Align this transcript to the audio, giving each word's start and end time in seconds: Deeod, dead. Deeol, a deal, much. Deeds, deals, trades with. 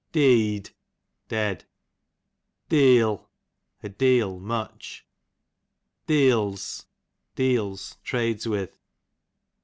Deeod, 0.13 0.71
dead. 1.27 1.65
Deeol, 2.71 3.27
a 3.83 3.89
deal, 3.89 4.39
much. 4.39 5.05
Deeds, 6.07 6.87
deals, 7.35 7.97
trades 8.03 8.47
with. 8.47 8.79